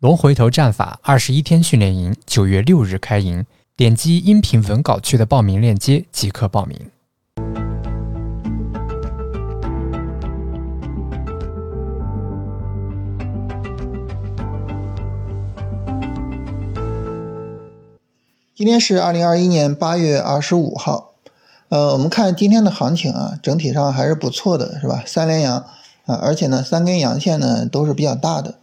[0.00, 6.78] 龙回头战法二十一天训练营九月六日开营，点击音频文稿区的报名链接即可报名。
[18.54, 21.14] 今天是二零二一年八月二十五号，
[21.70, 25.02] 呃，我们看今天的行情啊，整体上还是不错的，是吧？
[25.06, 25.56] 三连阳
[26.04, 28.56] 啊，而且呢，三根阳线呢都是比较大的。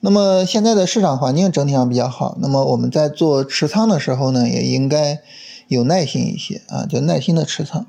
[0.00, 5.20] 那么现在的市场环境整体上比较好，那么我们在做持仓的时候呢，也应该
[5.68, 7.86] 有耐心一些啊，就耐心的持仓。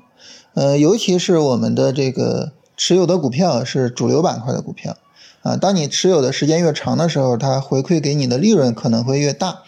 [0.54, 4.96] 呃，尤其是我们的这个持有的股票是主流板块的股票
[5.42, 9.58] 啊，当你持有的时间越长的时候，它回馈给你的利润可能会越大。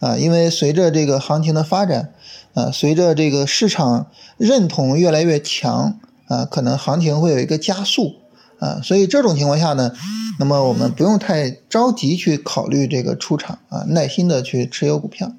[0.00, 2.12] 啊，因为随着这个行情的发展，
[2.54, 4.06] 啊，随着这个市场
[4.36, 5.98] 认同越来越强，
[6.28, 8.14] 啊，可能行情会有一个加速，
[8.58, 9.92] 啊，所以这种情况下呢，
[10.38, 15.32] 那么我们不用太着急去考虑这个出场，啊，耐心的去持有股票，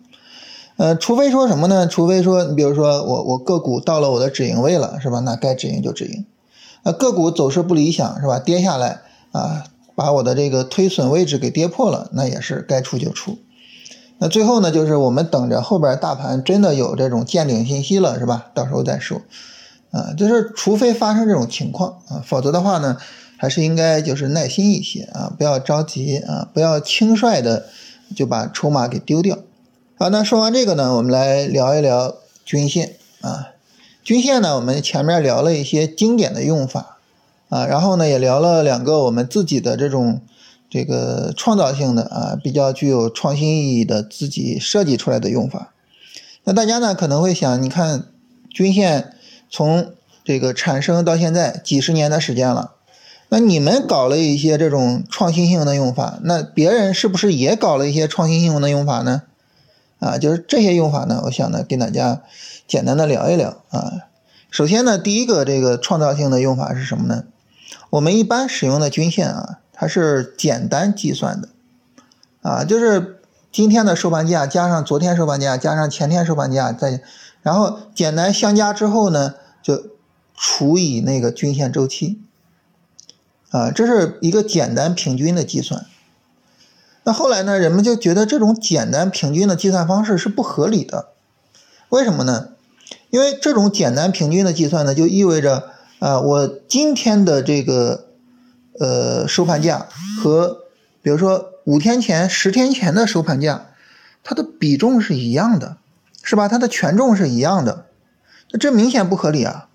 [0.77, 1.87] 呃，除非说什么呢？
[1.87, 5.19] 除非说你比如说我我个股到了我的止盈位了，是吧？
[5.19, 6.25] 那该止盈就止盈，
[6.83, 8.39] 啊，个股走势不理想，是吧？
[8.39, 13.37] 跌下来，啊，把我的这个推损位置给跌破了，那也是该出就出。
[14.19, 18.47] 那最后呢，就是我们等着后边大盘真的有这种见顶信息了，是吧？
[18.53, 19.21] 到时候再说，
[19.91, 22.97] 啊，就是除非发生这种情况啊，否则的话呢，
[23.37, 27.65] 还是应该就是耐心一些啊，不要着急啊，不要轻率的
[28.15, 29.37] 就把筹码给丢掉。
[29.97, 33.49] 好，那说完这个呢，我们来聊一聊均线啊，
[34.03, 36.97] 均线呢，我们前面聊了一些经典的用法
[37.49, 40.21] 啊，然后呢也聊了两个我们自己的这种。
[40.71, 45.73] 这个创造性的啊，比较具有创新意义的自己设计出来的用法。
[46.43, 48.05] 那大家呢可能会想，你看
[48.51, 49.15] 均线
[49.49, 52.73] 从这个产生到现在几十年的时间了，
[53.29, 59.23] 那你们搞了一些这种创新性的用法，那别人是不是也搞了一些创新性的用法呢？
[59.99, 62.21] 啊，就是这些用法呢，我想呢跟大家
[62.67, 63.93] 简单的聊一聊啊。
[64.49, 67.25] 首先呢，第一个这个创造性的用法是什么呢？
[67.89, 69.59] 我们一般使用的均线啊。
[69.81, 71.47] 它是简单计算的，
[72.41, 76.99] 啊，就是今天的收盘价加上昨天收盘价加上前天收盘价，再
[77.41, 79.87] 然后简单相加之后呢，就
[80.35, 82.21] 除以那个均线周期，
[83.49, 85.85] 啊，这是一个简单平均的计算。
[87.03, 91.09] 那后来呢，人们就觉得这种简单平均的计算方式是不合理的，
[91.89, 92.49] 为什么呢？
[93.09, 95.69] 因为这种简单平均的计算呢，就意味着
[95.99, 98.05] 啊，我今天的这个。
[98.79, 99.89] 呃，收盘价
[100.21, 100.59] 和
[101.01, 103.71] 比如说五天前、十天前的收盘价，
[104.23, 105.75] 它的比重是一样的，
[106.23, 106.47] 是吧？
[106.47, 107.85] 它的权重是一样的，
[108.51, 109.67] 那这明显不合理啊！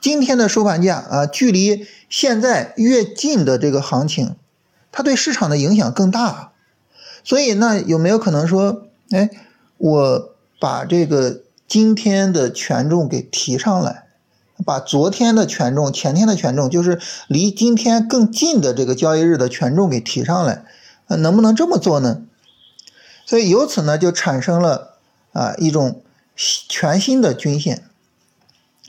[0.00, 4.36] 今天的收盘价啊，距离现在越近的这个行情，
[4.90, 6.52] 它对市场的影响更大。
[7.24, 9.30] 所以，那有没有可能说，哎，
[9.78, 14.06] 我把这个今天的权重给提上来？
[14.64, 20.64] 把昨天的权重、前天的权重，就是离今天更近的这个交易日的权重给提上来，
[21.08, 22.22] 能不能这么做呢？
[23.26, 24.91] 所以由此呢，就产生了
[25.32, 26.02] 啊一种
[26.36, 27.82] 全新的均线，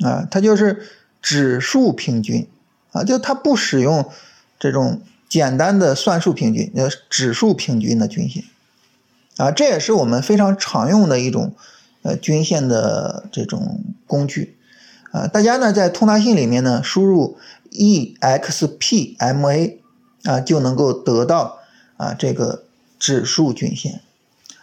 [0.02, 0.88] 啊，它就是
[1.22, 2.48] 指数平均，
[2.92, 4.09] 啊，就它不使用
[4.59, 8.44] 这种简单的算术平均，呃，指数平均的均线，
[9.38, 11.54] 啊，这也是我们非常常用的一种
[12.02, 14.58] 呃均线的这种工具。
[15.12, 17.38] 啊，大家呢在通达信里面呢输入
[17.72, 19.78] EXPMA
[20.24, 21.60] 啊，就能够得到
[21.98, 22.64] 啊这个
[22.98, 24.02] 指数均线。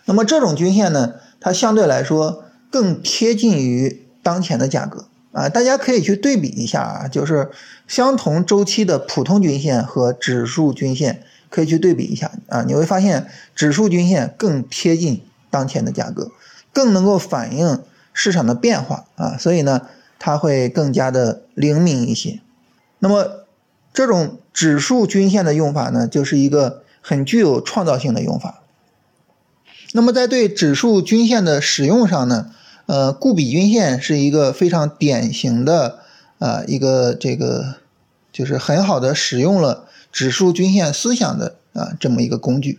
[0.07, 5.49] 那么这种均线呢，它相对来说更贴近于当前的价格啊。
[5.49, 7.51] 大家可以去对比一下啊，就是
[7.89, 16.31] 相同周期的普通均线和指数均线可以去对比一下啊，你会发现指数均线更贴近当前的价格，
[16.73, 19.37] 更能够反映市场的变化啊。
[19.37, 19.83] 所以呢。
[20.23, 22.41] 它会更加的灵敏一些。
[22.99, 23.47] 那么，
[23.95, 28.60] 这种指数均线的用法呢，就是一个很具有创造性的用法。
[29.93, 32.53] 那么，在对指数均线的使用上呢，
[32.87, 35.99] 呃，固比均线是一个非常典型的
[36.39, 37.77] 啊一个这个
[38.33, 42.79] 就是很好的使用了指数均线思想的啊这么一个工具。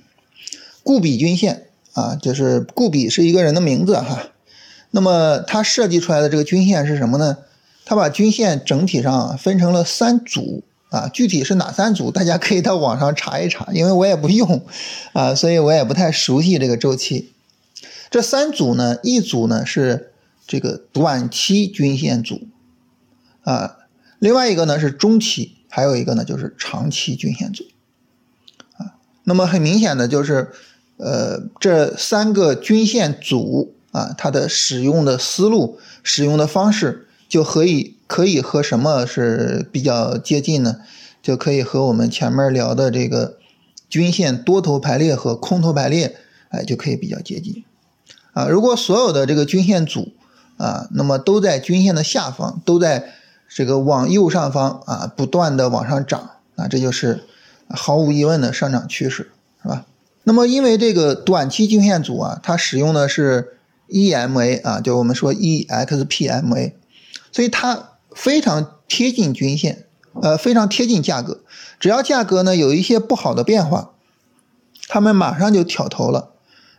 [0.83, 4.29] 固比均线啊，就是固比是一个人的名字哈。
[4.91, 7.37] 那么它设计出来的这个均线是什么呢？
[7.83, 14.65] 它把均线整体上分成了三组啊，具体是哪三组，大家可以到网上查一查，因为我也不用
[15.13, 17.31] 啊，所以我也不太熟悉这个周期。
[18.09, 20.11] 这三组呢，一组呢是
[20.45, 22.41] 这个短期均线组
[23.43, 23.77] 啊，
[24.19, 27.63] 另外一个呢是中期，还有一个呢就是长期均线组
[28.75, 28.99] 啊。
[29.23, 30.51] 那么很明显的就是，
[30.97, 40.81] 呃，这三个均线组啊，它的使用的思路、使用的方式，就可以可以和什么是比较接近呢？
[41.23, 43.37] 就可以和我们前面聊的这个
[43.87, 46.17] 均线多头排列和空头排列，
[46.49, 47.63] 哎，就可以比较接近。
[48.33, 50.11] 啊，如果所有的这个均线组
[50.57, 53.13] 啊，那么都在均线的下方，都在
[53.47, 57.23] 这个往右上方啊，不断的往上涨，啊，这就是
[57.69, 59.31] 毫无疑问的上涨趋势，
[59.63, 59.85] 是吧？
[60.25, 63.53] 那么因为这个短期均线组啊，它使用的是
[63.87, 66.73] EMA 啊，就我们说 EXPMA，
[67.31, 69.85] 所以它非常贴近均线，
[70.21, 71.41] 呃，非常贴近价格，
[71.79, 73.91] 只要价格呢有一些不好的变化，
[74.87, 76.29] 他们马上就挑头了。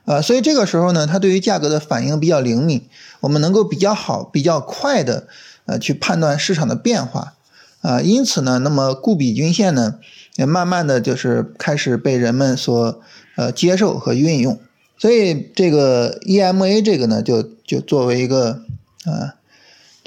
[0.04, 2.88] 啊，所以这个时候呢，它对于价格的反应比较灵敏，
[3.20, 5.28] 我们能够比较好、比较快的
[5.64, 7.34] 呃去判断市场的变化
[7.82, 8.00] 啊。
[8.00, 10.00] 因此呢，那么固比均线呢，
[10.34, 13.00] 也慢慢的就是开始被人们所
[13.36, 14.58] 呃接受和运用。
[14.98, 18.64] 所以这个 EMA 这个呢，就就作为一个
[19.04, 19.38] 啊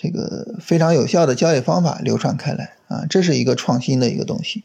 [0.06, 4.64] 这个非常有效的交易方法流传开来啊，这是一个创新的一个东西。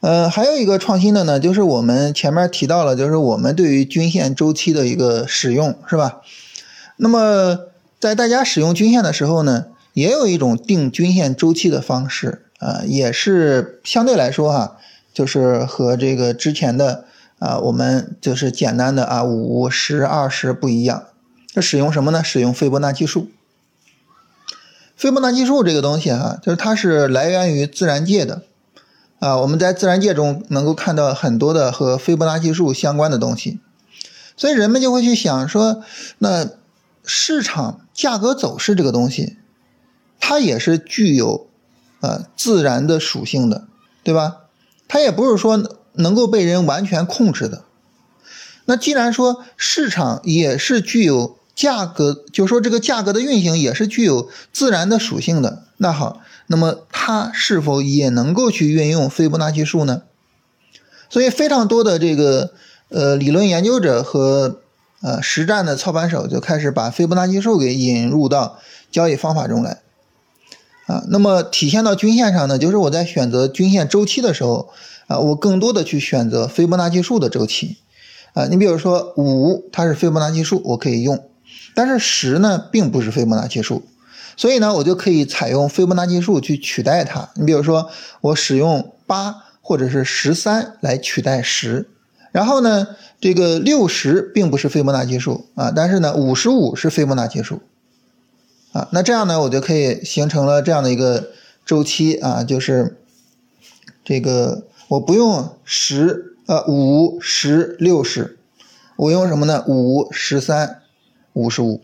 [0.00, 6.20] 呃，还有一个创新的呢，就是我们前面提到了，就是我们对于均线周期的一个使用，是吧？
[6.96, 7.58] 那么
[8.00, 14.78] 在大家使用均线的时候呢，也有一种定均线周期的方式啊，也是相对来说哈，
[15.14, 17.04] 就是和这个之前的
[17.38, 21.04] 啊，我们就是简单的啊五十二十不一样。
[21.52, 22.24] 这使用什么呢？
[22.24, 23.28] 使用斐波那契数。
[25.00, 28.42] 斐波那契数这个东西哈，就是它是来源于自然界的。
[29.18, 33.60] 啊，我们在自然界中能够看到很多的和斐波那契数相关的东西，
[34.36, 35.82] 所以人们就会去想说，
[36.18, 36.50] 那
[37.02, 39.38] 市场价格走势这个东西，
[40.18, 41.48] 它也是具有
[42.00, 43.64] 呃自然的属性的，
[44.04, 44.36] 对吧？
[44.86, 47.64] 它也不是说能够被人完全控制的。
[48.66, 56.20] 那既然说市场也是具有价格，就说这个价格的运行也是具有自然的属性的，那好。
[56.52, 60.02] 那么它是否也能够去运用斐波那契数呢？
[61.08, 62.52] 所以非常多的这个
[62.88, 64.60] 呃理论研究者和
[65.00, 68.58] 呃实战的操盘手就开始把斐波那契数给引入到
[68.90, 69.78] 交易方法中来
[70.86, 71.04] 啊。
[71.08, 74.70] 那么体现到均线上呢，就是我在选择均线周期的时候
[75.06, 77.76] 啊，我更多的去选择斐波那契数的周期
[78.34, 78.46] 啊。
[78.46, 81.24] 你比如说五它是斐波那契数，我可以用，
[81.74, 83.86] 但是十呢并不是斐波那契数。
[84.36, 87.28] 所以呢，我就可以采用斐波那契数去取代它。
[87.34, 87.90] 你比如说，
[88.22, 91.90] 我使用八或者是十三来取代十，
[92.32, 92.86] 然后呢，
[93.20, 97.60] 这个六十并不是斐波那契数啊，但是呢，五十五是斐波那契数
[98.72, 98.88] 啊。
[98.92, 101.28] 那这样呢，我就可以形成了这样的一个
[101.66, 102.96] 周期啊，就是
[104.02, 108.38] 这个我不用十呃五十六十，
[108.96, 109.62] 我用什么呢？
[109.68, 110.79] 五十三
[111.40, 111.80] 五十五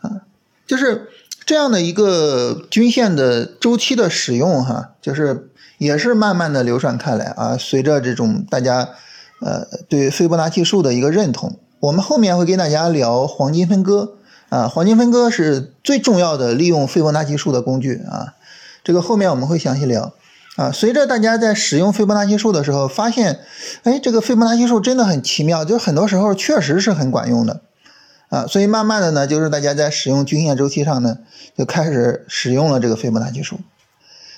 [0.00, 0.22] 啊，
[0.66, 1.08] 就是。
[1.46, 7.56] 这样的一个均线的周期的使用，哈，就是也是慢慢的流传开来啊。
[7.58, 8.90] 随着这种大家
[9.40, 14.12] 呃对斐波那契数的一个认同，我们后面会跟大家聊黄金分割
[14.48, 14.68] 啊。
[14.68, 18.34] 黄金分割是最重要的利用斐波那契数的工具啊。
[18.84, 20.12] 这个后面我们会详细聊
[20.54, 20.70] 啊。
[20.70, 23.40] 随着大家在使用斐波那契数的时候，发现，
[23.82, 27.62] 哎，这个斐波那契数真的很奇妙，就很多时候确实是很管用的。
[28.30, 31.18] 啊，所以慢慢的呢，就是大家在使用均线周期上呢，
[31.58, 33.60] 就开始使用了这个斐波那契数。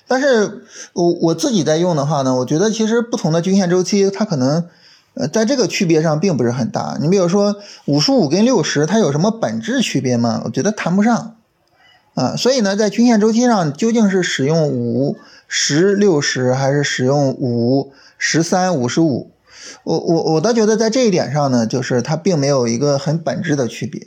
[0.09, 4.69] 但是我我自己在用的话呢，我觉得其实不同的均线周期，它可能
[5.15, 6.97] 呃在这个区别上并不是很大。
[7.01, 10.43] 你比如说五十五跟六十，它有什么本质区别吗？
[10.47, 11.37] 我觉得谈不上。
[12.15, 15.17] 啊，所以呢，在均线周期上究竟是使用五
[15.49, 19.31] 十六十，还是使用五十三五十五？
[19.85, 24.07] 我我我倒觉得在这一点上呢，就是它并没有一个很本质的区别，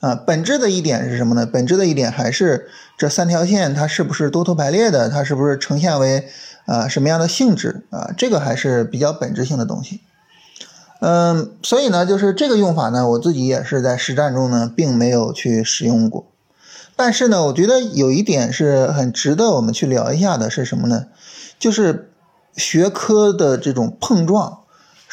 [0.00, 1.46] 啊，本质的一点是什么呢？
[1.46, 6.28] 本质的一点还是这三条线它是不是多头排列的，它是不是呈现为
[6.66, 8.12] 啊什么样的性质啊？
[8.16, 10.00] 这个还是比较本质性的东西。
[11.00, 16.26] 嗯，所以呢，就是这个用法呢，我自己也是在实战中呢，并没有去使用过。
[16.96, 21.06] 但是呢，我觉得有一点是很值得我们去聊一下的，是什么呢？
[21.58, 22.10] 就是
[22.56, 24.60] 学科的这种碰撞。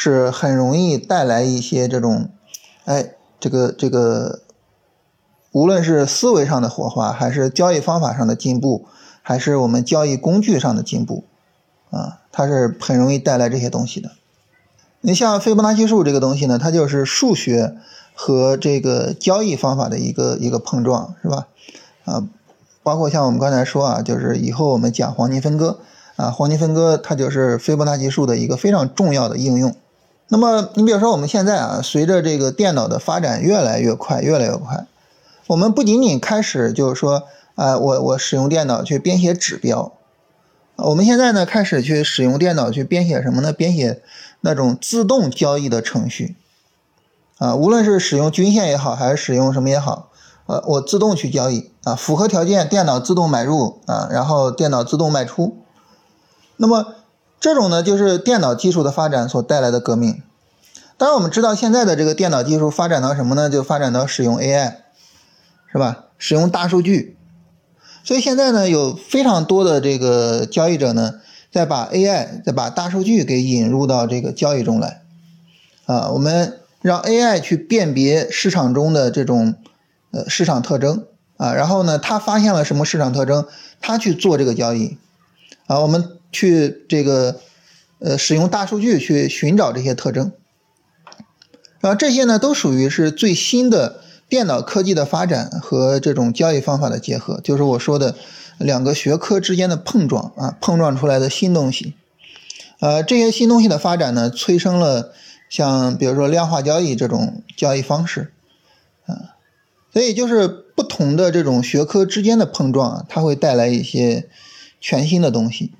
[0.03, 2.27] 是很容易带来一些这种，
[2.83, 4.41] 哎，这个这个，
[5.53, 8.85] 无论是思维上的火花，还是交易方法上的进步，
[9.21, 11.23] 还是我们交易工具上的进步，
[11.89, 14.11] 啊，它是很容易带来这些东西的。
[14.99, 17.77] 你像斐波那契数这个东西呢，它就是数学
[18.13, 21.47] 和这个交易方法的一个一个碰撞，是吧？
[22.03, 22.27] 啊，
[22.83, 25.79] 包括像我们刚才说啊，就是以后我们讲黄金分割。
[26.15, 29.75] 啊，黄金分割它就是斐波那契数的一个非常重要的应用。
[30.33, 34.87] 那么你比如说我们现在啊，随着这个电脑的发展越来越快，越来越快，
[35.45, 39.91] 我们不仅仅开始就是说，啊，我我使用电脑去编写指标，
[40.77, 43.53] 我们现在呢开始去使用电脑去编写什么呢？
[43.53, 44.01] 编写
[44.41, 46.35] 那种自动交易的程序，
[47.37, 50.09] 啊，无论是使用均线也好，还是使用什么也好，
[50.47, 55.57] 呃，我自动去交易啊，符合条件电脑自动买入啊，然后电脑自动卖出。
[56.57, 56.95] 那么
[57.43, 60.23] 这种呢，就是电脑技术的发展所带来的革命。
[60.97, 63.49] 当然，我们知道现在的这个电脑技术发展到什么呢？
[63.49, 64.75] 就发展到使用 AI，
[65.69, 66.05] 是吧？
[66.17, 67.17] 使用大数据。
[68.05, 71.15] 所以现在呢，有非常多的这个交易者呢，
[71.51, 75.01] 在把 AI、在把大数据给引入到这个交易中来。
[75.85, 79.55] 啊，我们让 AI 去辨别市场中的这种
[80.11, 83.45] 呃市场特征啊，然后呢，他发现了什么市场特征，
[83.81, 84.97] 他去做这个交易。
[85.67, 86.19] 啊，我们。
[86.33, 87.39] 去这个
[87.99, 90.33] 呃使用大数据去寻找这些特征，
[91.79, 98.15] 然后这些呢都属于是最新的电脑科技的发展和这种交易方法的结合，就是我说的
[98.57, 101.93] 两个学科之间的碰撞啊，碰撞出来的新东西。
[102.79, 105.13] 呃，这些新东西的发展呢，催生了
[105.49, 108.33] 像比如说量化交易这种交易方式
[109.05, 109.37] 啊，
[109.93, 114.27] 所以就是不同的这种学科之间的碰撞，它会带来一些
[114.81, 115.71] 全新的东西。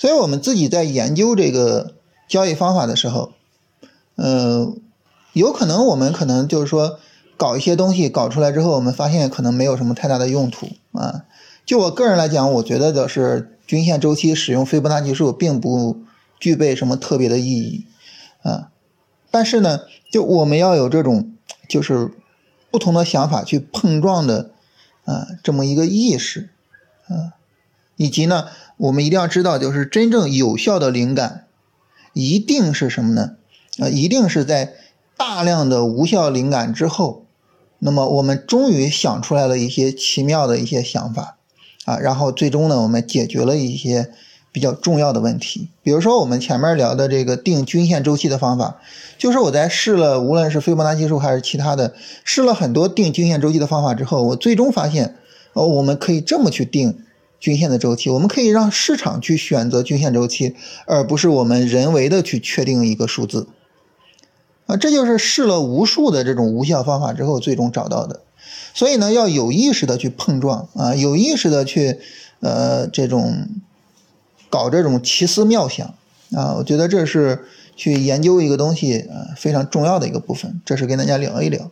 [0.00, 1.92] 所以我们自己在研究这个
[2.26, 3.32] 交易方法的时候，
[4.14, 4.72] 呃，
[5.34, 6.98] 有可能我们可能就是说
[7.36, 11.26] 搞一些东西搞出来之后，我们发现可能没有什么太大的用途啊。
[11.66, 15.98] 就我个人来讲，我觉得的是均线周期使用斐波那契数并不
[16.38, 17.84] 具备什么特别的意义
[18.40, 18.70] 啊。
[19.30, 19.80] 但是呢，
[20.10, 21.34] 就我们要有这种
[21.68, 22.10] 就是
[22.70, 24.52] 不同的想法去碰撞的
[25.04, 26.48] 啊这么一个意识
[27.06, 27.36] 啊，
[27.96, 28.46] 以及呢。
[28.80, 31.44] 我们一定要知道，就是真正有效的灵感，
[32.14, 33.32] 一定是什么呢？
[33.78, 34.72] 啊，一定是在
[35.18, 37.26] 大量的无效灵感之后，
[37.80, 41.36] 那么我们终于想出来了一些奇妙的一些想法，
[41.84, 44.10] 啊，然后最终呢，我们解决了一些
[44.50, 45.68] 比较重要的问题。
[45.82, 48.80] 比如说我们前面聊的这个定均线周期的方法，
[49.18, 51.92] 就是我在试了无论是斐波那契数还是其他的，
[52.24, 55.16] 试了很多定均线周期的方法之后，我最终发现，
[55.52, 57.04] 哦，我们可以这么去定。
[57.40, 60.54] 均线的周期，我们可以让市场去选择均线周期，
[60.86, 63.48] 而不是我们人为的去确定一个数字。
[64.66, 68.20] 啊，这就是试了无数的这种无效方法之后最终找到的。
[68.74, 71.98] 所以呢，要有意识的去碰撞啊，有意识的去
[72.40, 73.48] 呃这种
[74.48, 75.94] 搞这种奇思妙想
[76.32, 80.60] 啊，我觉得这是去研究一个东西啊非常重要的一个部分。
[80.64, 81.70] 这是跟大家聊一聊。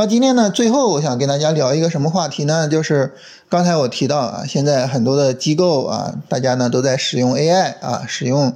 [0.00, 2.68] 那今天呢，最后我想跟大家聊一个什么话题呢？
[2.68, 3.14] 就是
[3.48, 8.54] 刚才我提到啊，现在很多的机构啊，大家呢都在使用 AI 啊，使用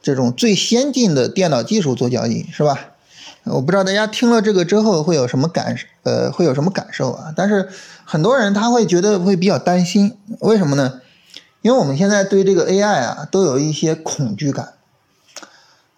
[0.00, 2.78] 这种最先进的电脑技术做交易，是吧？
[3.46, 7.32] 我不知道大家听了这个之后会有什么感呃，会有什么感受啊？
[7.34, 7.68] 但是
[8.04, 11.00] 很多人他会觉得会比较担心，为什么呢？
[11.62, 14.74] 因为我们现在对这个 AI 啊，都有一些恐惧感。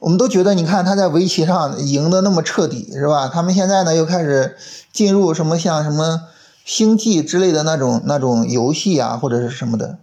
[0.01, 3.29] 我们都觉得，你看他在围棋上赢得那么彻底，是吧？
[3.29, 4.57] 他们现在呢又开始
[4.93, 6.29] 进入什么像什么
[6.65, 9.99] 星际之类的那种那种游戏啊，或者是什么的。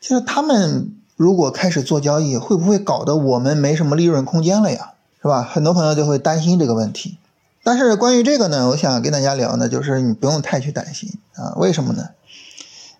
[0.00, 4.94] 就是他们如果开始做交易，会不会搞得我们没什么利润空间了呀？
[5.22, 5.42] 是吧？
[5.42, 7.18] 很多朋友就会担心这个问题。
[7.62, 11.54] 但是关于这个呢，我想跟大家聊呢，就是你不用太去担心啊。
[11.56, 12.08] 为什么呢？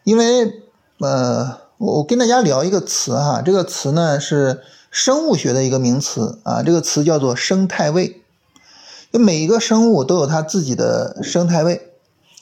[0.05, 0.63] 因为
[1.01, 4.61] 呃，我跟大家聊一个词哈，这个词呢是。
[4.91, 8.23] 生物学的一个名词啊，这个词叫做生态位。
[9.11, 11.93] 就每一个生物都有它自己的生态位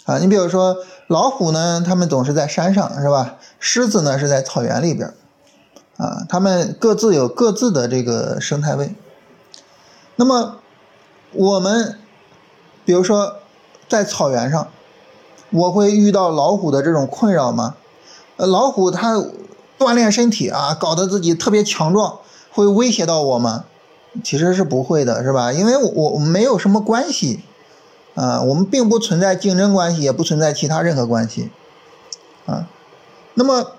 [0.04, 0.18] 啊。
[0.18, 0.76] 你比如说
[1.06, 3.36] 老虎呢，它们总是在山上，是吧？
[3.60, 5.14] 狮子呢是在草原里边
[5.96, 6.26] 啊。
[6.28, 8.94] 它们各自有各自的这个生态位。
[10.16, 10.56] 那么
[11.32, 11.98] 我们
[12.84, 13.36] 比如说
[13.88, 14.68] 在草原上，
[15.50, 17.76] 我会遇到老虎的这种困扰吗？
[18.36, 19.14] 呃，老虎它
[19.78, 22.18] 锻炼身体啊，搞得自己特别强壮。
[22.56, 23.66] 会威胁到我吗？
[24.25, 25.52] 其实是不会的，是吧？
[25.52, 27.40] 因为我我们没有什么关系，
[28.14, 31.50] 啊，我们并不存在竞争关系，也不存在其他任何关系，
[32.46, 32.66] 啊。
[33.34, 33.72] 那么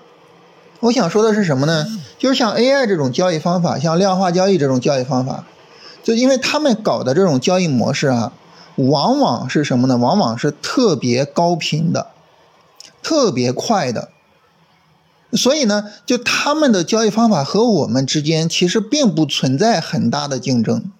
[0.78, 1.84] 我想说的是什么呢？
[2.18, 5.44] 就是像 AI 这种交易方法，像量化交易这种交易方法，
[6.04, 8.32] 就因为他们搞的这种交易模式啊，
[8.76, 9.96] 往往是什么呢？
[9.96, 12.06] 往往是特别高频的，
[13.02, 14.10] 特别快的。
[15.32, 20.90] 所以呢，就他们的交易方法和我们之间其实并不存在很大的竞争，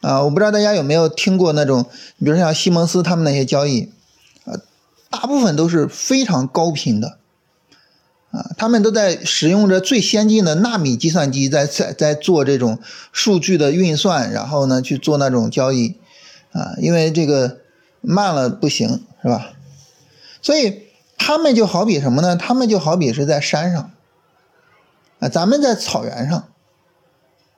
[0.00, 1.84] 啊，我不知道大家有没有听过那种，
[2.18, 3.90] 比如像西蒙斯他们那些交易，
[4.46, 4.56] 啊，
[5.10, 7.18] 大部分都是非常高频的，
[8.30, 12.78] 啊，他们都在使用着最先进的纳米计算机在在在做这种
[13.12, 15.96] 数据的运算，然后呢去做那种交易，
[16.52, 17.58] 啊，因为这个
[18.00, 19.52] 慢了不行，是吧？
[20.40, 20.84] 所以
[21.22, 22.34] 他们就好比什么呢？
[22.34, 23.90] 他们就好比是在山上，
[25.18, 26.48] 啊，咱们在草原上，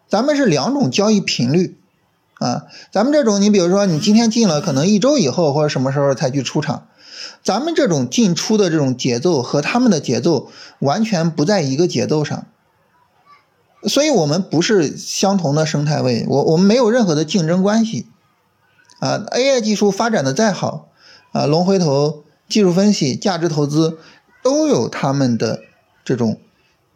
[0.08, 1.78] 咱们是两种交易频率，
[2.40, 6.88] 啊，咱们这种你比如说你今天进了，可能一周以后或者什么时候才去出场。
[7.44, 10.50] 咱们这种进出的这种节奏和他们的节奏
[10.80, 12.46] 完全不在一个节奏上，
[13.84, 18.08] 所以我们不是相同的生态位，我我们没有任何的竞争关系
[18.98, 19.22] 啊。
[19.30, 20.88] AI 技术发展的再好
[21.30, 23.98] 啊，龙回头、技术分析、价值投资
[24.42, 25.62] 都有他们的
[26.04, 26.38] 这种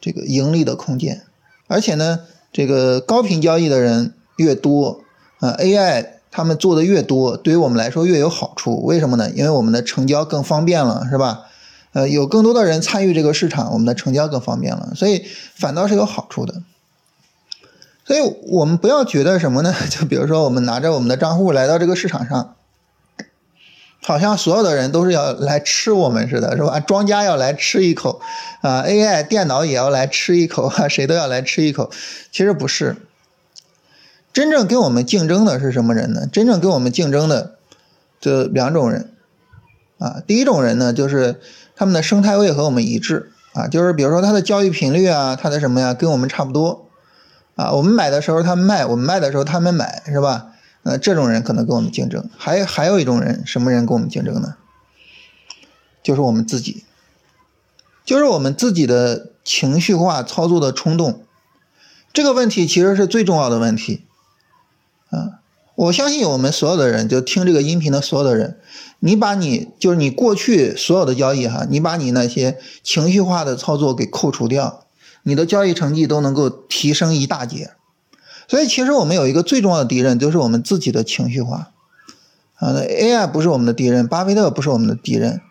[0.00, 1.22] 这个盈利的空间，
[1.66, 2.20] 而且呢，
[2.52, 5.00] 这个高频交易的人越多
[5.40, 6.16] 啊，AI。
[6.28, 8.82] 他们做的越多，对于我们来说越有好处。
[8.84, 9.30] 为什么呢？
[9.30, 11.46] 因为我们的成交更方便了，是吧？
[11.94, 16.60] 呃，有更多的人参与这个市场，我们的成交更方便了，所以反倒是有好处的。
[18.04, 19.72] 所以我们不要觉得什么呢？
[19.88, 22.55] 就比如说，我们拿着我们的账户来到这个市场上，
[24.06, 26.78] 好像所有的人都是要来吃我们似的，是吧？
[26.78, 28.20] 庄家要来吃一口，
[28.62, 31.90] 啊，AI 电脑也要来吃一口，啊， 谁都要来吃一口。
[32.30, 32.94] 其实不是。
[34.32, 36.28] 真正跟我们竞争的是什么人呢？
[36.32, 37.56] 真正跟我们竞争的
[38.20, 39.10] 这两种人
[39.98, 41.40] 啊，第一种人呢，就是
[41.75, 46.86] 他们的生态位和我们一致啊，就是比如说他的交易频率啊，他的什么呀，跟我们差不多
[47.56, 47.72] 啊。
[47.72, 50.52] 我们买的时候他们卖，我们卖的时候他们买，是吧？
[50.87, 52.31] 呃，这种人可能跟我们竞争。
[52.38, 54.55] 还还有一种人，什么人跟我们竞争呢？
[56.00, 56.85] 就是我们自己，
[58.05, 61.25] 就是我们自己的情绪化操作的冲动。
[62.12, 64.05] 这个问题其实是最重要的问题。
[65.11, 65.40] 啊，
[65.75, 68.61] 我相信我们所有的人，就听这个音频的所有的人，
[69.00, 74.87] 你把你就是你过去所有的交易哈，你把你那些情绪化的操作给扣除掉，
[75.25, 77.73] 你的交易成绩都能够提升一大截。
[78.49, 81.73] 所以其实我们有一个最重要的敌人，就是我们自己的情绪化。
[82.55, 85.43] 啊，AI 不是我们的敌人，巴菲特不是我们的敌人，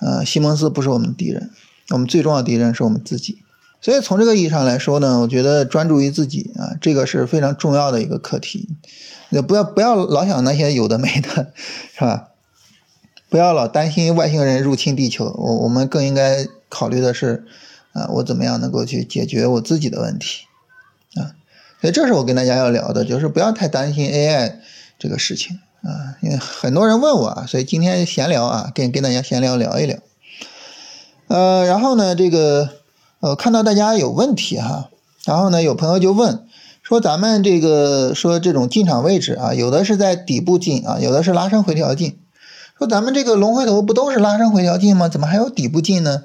[0.00, 1.50] 呃，西蒙斯不是我们的敌人，
[1.90, 3.42] 我们最重要的敌人是我们自己。
[3.82, 8.70] 所以从这个意义上来说呢，我觉得专注于自己啊，这个是非常重要的一个课题。
[9.28, 11.52] 也不要不要老想那些有的没的，
[11.94, 12.28] 是吧？
[13.28, 17.44] 不要老担心外星人入侵地球，我我们更应该考虑的是，
[17.92, 20.45] 啊，我怎么样能够去解决我自己的问题？
[21.86, 24.54] 所以这是我跟大家要聊的，就是不要太担心 AI
[24.98, 29.96] 这个事情啊，因为很多人问我啊，所以今天闲聊啊，跟跟大家闲聊聊一聊。
[31.28, 32.70] 呃，然后呢，这个。
[33.20, 34.90] 呃，看到大家有问题哈，
[35.24, 36.46] 然后呢，有朋友就问
[36.82, 42.18] 说，咱们这个说这种进场位置啊，有的是在底部进啊，有的是拉升回调进。
[42.78, 45.08] 说咱们这个龙回头不都是拉升回调进吗？
[45.08, 46.24] 怎么还有底部进呢？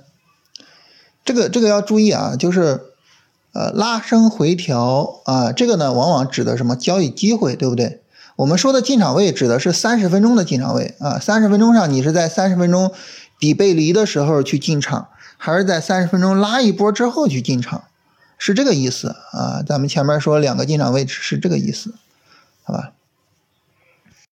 [1.23, 2.81] 这个这个要注意啊，就是
[3.53, 8.01] 呃拉升回调啊，这个呢往往指的什么交易机会，对不对？
[8.35, 12.91] 我们说的进场位指的是三十分钟的进场位啊，三十分钟上你是在三十分钟
[13.39, 15.07] 底背离的时候去进场。
[15.43, 17.85] 还是在三十分钟拉一波之后去进场，
[18.37, 19.63] 是这个意思啊？
[19.65, 21.95] 咱们前面说两个进场位置是这个意思，
[22.61, 22.91] 好吧？